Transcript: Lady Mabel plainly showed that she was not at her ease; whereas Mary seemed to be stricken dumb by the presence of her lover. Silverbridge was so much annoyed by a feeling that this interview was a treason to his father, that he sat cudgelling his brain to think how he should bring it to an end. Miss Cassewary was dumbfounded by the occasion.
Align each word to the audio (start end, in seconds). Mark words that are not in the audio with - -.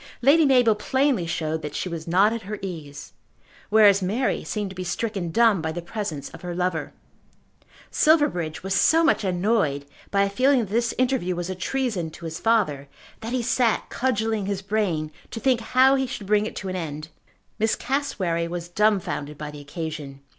Lady 0.23 0.45
Mabel 0.47 0.73
plainly 0.73 1.27
showed 1.27 1.61
that 1.61 1.75
she 1.75 1.87
was 1.87 2.07
not 2.07 2.33
at 2.33 2.41
her 2.41 2.57
ease; 2.63 3.13
whereas 3.69 4.01
Mary 4.01 4.43
seemed 4.43 4.71
to 4.71 4.75
be 4.75 4.83
stricken 4.83 5.29
dumb 5.29 5.61
by 5.61 5.71
the 5.71 5.79
presence 5.79 6.27
of 6.29 6.41
her 6.41 6.55
lover. 6.55 6.91
Silverbridge 7.91 8.63
was 8.63 8.73
so 8.73 9.03
much 9.03 9.23
annoyed 9.23 9.85
by 10.09 10.23
a 10.23 10.29
feeling 10.31 10.57
that 10.61 10.69
this 10.71 10.95
interview 10.97 11.35
was 11.35 11.51
a 11.51 11.53
treason 11.53 12.09
to 12.09 12.25
his 12.25 12.39
father, 12.39 12.87
that 13.19 13.31
he 13.31 13.43
sat 13.43 13.89
cudgelling 13.89 14.47
his 14.47 14.63
brain 14.63 15.11
to 15.29 15.39
think 15.39 15.59
how 15.59 15.93
he 15.93 16.07
should 16.07 16.25
bring 16.25 16.47
it 16.47 16.55
to 16.55 16.67
an 16.67 16.75
end. 16.75 17.09
Miss 17.59 17.75
Cassewary 17.75 18.47
was 18.47 18.69
dumbfounded 18.69 19.37
by 19.37 19.51
the 19.51 19.61
occasion. 19.61 20.21